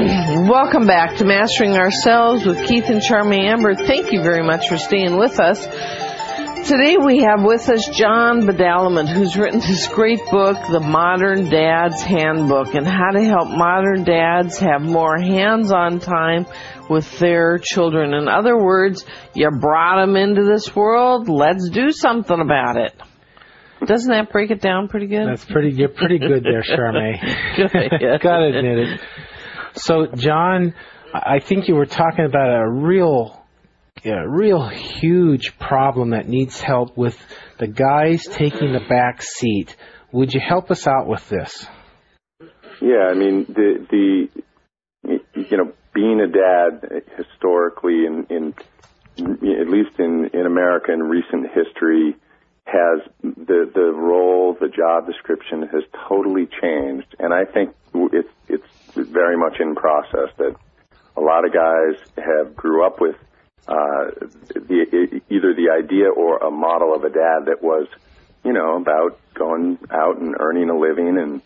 [0.00, 3.74] Welcome back to Mastering Ourselves with Keith and Charmy Amber.
[3.74, 5.62] Thank you very much for staying with us.
[6.66, 12.00] Today we have with us John Badalament, who's written this great book, The Modern Dad's
[12.00, 16.46] Handbook, and how to help modern dads have more hands-on time
[16.88, 18.14] with their children.
[18.14, 19.04] In other words,
[19.34, 22.94] you brought them into this world, let's do something about it.
[23.84, 25.26] Doesn't that break it down pretty good?
[25.26, 25.72] That's pretty.
[25.72, 26.94] You're pretty good there, Charme.
[27.56, 27.70] Good.
[28.22, 29.00] Gotta admit it.
[29.74, 30.74] So, John,
[31.12, 33.42] I think you were talking about a real,
[34.04, 37.18] a real huge problem that needs help with
[37.58, 39.76] the guys taking the back seat.
[40.12, 41.66] Would you help us out with this?
[42.80, 44.42] Yeah, I mean the the
[45.34, 48.54] you know being a dad historically in in
[49.18, 52.16] at least in in America in recent history
[52.64, 58.69] has the the role, the job description has totally changed, and I think it's it's
[59.10, 60.30] very much in process.
[60.38, 60.56] That
[61.16, 63.16] a lot of guys have grew up with
[63.68, 64.10] uh,
[64.54, 67.86] the either the idea or a model of a dad that was,
[68.44, 71.42] you know, about going out and earning a living and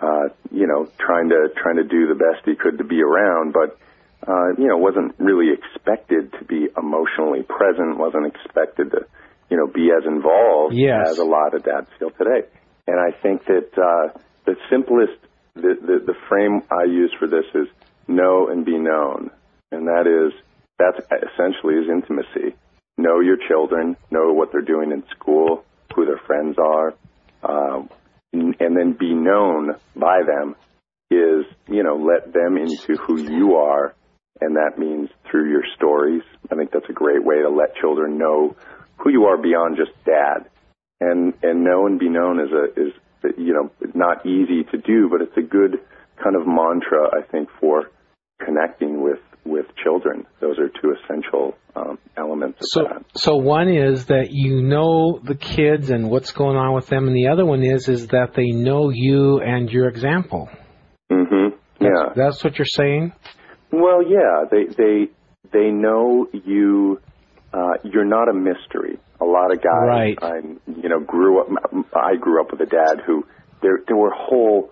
[0.00, 3.52] uh, you know trying to trying to do the best he could to be around,
[3.52, 3.78] but
[4.26, 9.06] uh, you know wasn't really expected to be emotionally present, wasn't expected to
[9.50, 11.08] you know, be as involved yes.
[11.08, 12.46] as a lot of dads feel today.
[12.86, 15.18] And I think that uh, the simplest,
[15.60, 17.68] the, the, the frame I use for this is
[18.06, 19.30] know and be known.
[19.70, 20.32] And that is,
[20.78, 22.56] that's essentially is intimacy.
[22.96, 25.64] Know your children, know what they're doing in school,
[25.94, 26.94] who their friends are,
[27.42, 27.88] um,
[28.32, 30.56] and then be known by them
[31.10, 33.94] is, you know, let them into who you are,
[34.40, 36.22] and that means through your stories.
[36.50, 38.56] I think that's a great way to let children know
[38.98, 40.50] who you are beyond just dad.
[41.00, 42.92] And and know and be known is a is
[43.36, 45.78] you know not easy to do, but it's a good
[46.22, 47.90] kind of mantra I think for
[48.44, 50.26] connecting with with children.
[50.40, 53.04] Those are two essential um, elements of so, that.
[53.14, 57.16] So one is that you know the kids and what's going on with them, and
[57.16, 60.48] the other one is is that they know you and your example.
[61.10, 61.56] Mm-hmm.
[61.80, 63.12] Yeah, that's, that's what you're saying.
[63.72, 65.08] Well, yeah, they they
[65.52, 67.00] they know you
[67.52, 68.98] uh, you're not a mystery.
[69.20, 70.18] A lot of guys, right.
[70.20, 70.36] I,
[70.66, 71.48] you know, grew up.
[71.94, 73.24] I grew up with a dad who
[73.62, 74.70] there there were whole,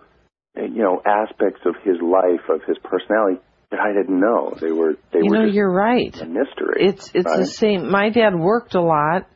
[0.56, 4.54] you know, aspects of his life, of his personality that I didn't know.
[4.60, 5.46] They were they you were.
[5.46, 6.14] know, you're right.
[6.20, 6.86] A mystery.
[6.86, 7.40] It's it's right?
[7.40, 7.90] the same.
[7.90, 9.26] My dad worked a lot.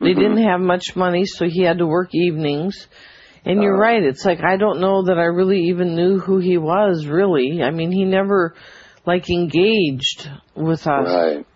[0.00, 0.20] They mm-hmm.
[0.20, 2.86] didn't have much money, so he had to work evenings.
[3.44, 4.02] And you're uh, right.
[4.02, 7.06] It's like I don't know that I really even knew who he was.
[7.06, 8.54] Really, I mean, he never
[9.06, 11.06] like engaged with us.
[11.06, 11.46] Right.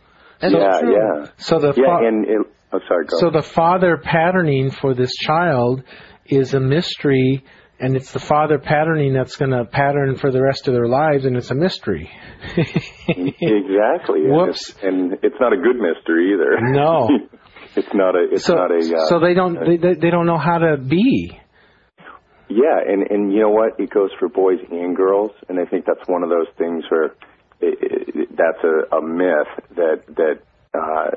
[0.41, 0.93] That's yeah, true.
[0.95, 1.27] yeah.
[1.37, 2.39] So the yeah, fa- and it,
[2.73, 3.07] oh, sorry.
[3.07, 3.43] Go so ahead.
[3.43, 5.83] the father patterning for this child
[6.27, 7.45] is a mystery,
[7.79, 11.25] and it's the father patterning that's going to pattern for the rest of their lives,
[11.25, 12.11] and it's a mystery.
[12.57, 14.25] exactly.
[14.25, 14.71] And Whoops.
[14.71, 16.73] it's, and it's not a good mystery either.
[16.73, 17.09] No.
[17.77, 18.29] it's not a.
[18.33, 18.79] It's so, not a.
[18.79, 19.55] Uh, so they don't.
[19.55, 21.39] They, they they don't know how to be.
[22.49, 23.79] Yeah, and and you know what?
[23.79, 27.05] It goes for boys and girls, and I think that's one of those things where
[27.05, 27.40] it, it,
[28.41, 30.39] that's a, a myth that that
[30.73, 31.11] uh,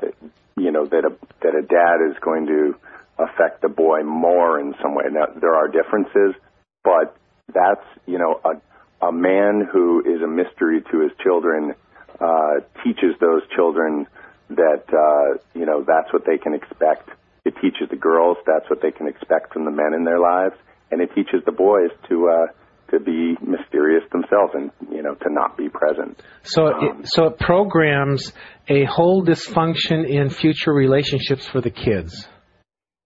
[0.56, 2.76] you know that a that a dad is going to
[3.18, 5.04] affect the boy more in some way.
[5.10, 6.34] Now there are differences,
[6.82, 7.16] but
[7.52, 11.74] that's you know a a man who is a mystery to his children
[12.20, 14.06] uh, teaches those children
[14.50, 17.08] that uh, you know that's what they can expect.
[17.44, 20.56] It teaches the girls that's what they can expect from the men in their lives,
[20.90, 22.46] and it teaches the boys to uh,
[22.94, 26.22] to be mysterious themselves and you know to not be present.
[26.42, 28.32] So Um, it, so it programs
[28.68, 32.28] a whole dysfunction in future relationships for the kids.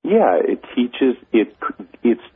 [0.04, 1.56] Yeah, it teaches it.
[2.02, 2.26] It's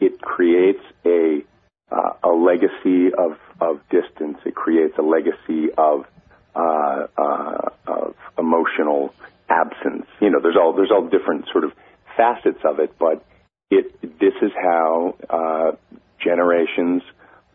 [0.00, 1.42] it creates a
[1.90, 4.38] uh, a legacy of of distance.
[4.44, 6.04] It creates a legacy of
[6.54, 9.14] uh, uh, of emotional
[9.48, 10.06] absence.
[10.20, 11.72] You know, there's all there's all different sort of
[12.16, 13.24] facets of it, but
[13.70, 15.70] it this is how uh,
[16.22, 17.02] generations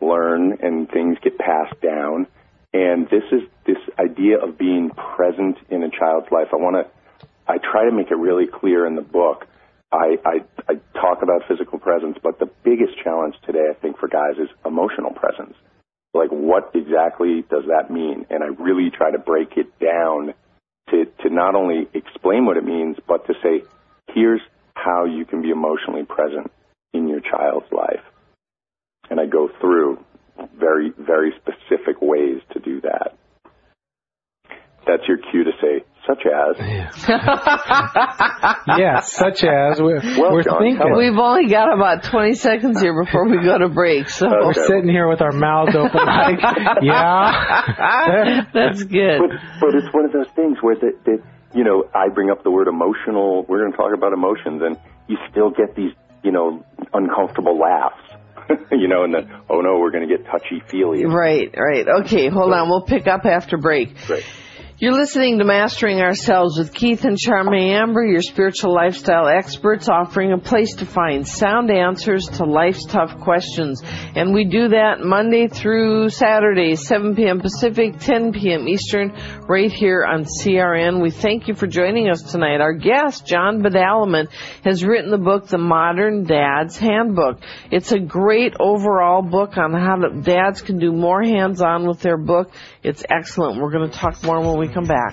[0.00, 2.26] learn and things get passed down.
[2.72, 6.48] And this is this idea of being present in a child's life.
[6.52, 9.46] I want to, I try to make it really clear in the book.
[9.92, 14.08] I, I, I talk about physical presence, but the biggest challenge today, I think, for
[14.08, 15.54] guys is emotional presence.
[16.12, 18.26] Like, what exactly does that mean?
[18.30, 20.34] And I really try to break it down
[20.90, 23.62] to, to not only explain what it means, but to say,
[24.12, 24.40] here's
[24.74, 26.50] how you can be emotionally present
[26.92, 28.02] in your child's life.
[29.10, 29.98] And I go through
[30.58, 33.16] very, very specific ways to do that.
[34.86, 37.08] That's your cue to say, such as.
[38.78, 40.94] yeah, such as We're, well, we're John, thinking.
[40.94, 44.88] We've only got about 20 seconds here before we go to break, so We're sitting
[44.88, 46.38] here with our mouths open, like,
[46.82, 48.44] yeah.
[48.52, 49.20] that's good.
[49.20, 49.30] But,
[49.60, 51.22] but it's one of those things where that, that,
[51.54, 53.46] you know, I bring up the word emotional.
[53.48, 54.76] We're going to talk about emotions, and
[55.08, 55.92] you still get these,
[56.22, 56.62] you know,
[56.92, 58.02] uncomfortable laughs.
[58.72, 61.04] you know, and then, oh no, we're going to get touchy feely.
[61.04, 61.86] Right, right.
[62.04, 62.68] Okay, hold on.
[62.68, 63.96] We'll pick up after break.
[64.06, 64.24] Great.
[64.76, 70.32] You're listening to Mastering Ourselves with Keith and Charme Amber, your spiritual lifestyle experts, offering
[70.32, 73.80] a place to find sound answers to life's tough questions.
[73.84, 77.38] And we do that Monday through Saturday, 7 p.m.
[77.38, 78.66] Pacific, 10 p.m.
[78.66, 79.12] Eastern,
[79.48, 81.00] right here on CRN.
[81.00, 82.60] We thank you for joining us tonight.
[82.60, 84.30] Our guest, John Badalament,
[84.64, 87.38] has written the book, The Modern Dad's Handbook.
[87.70, 92.50] It's a great overall book on how dads can do more hands-on with their book.
[92.82, 93.62] It's excellent.
[93.62, 95.12] We're going to talk more when we come back.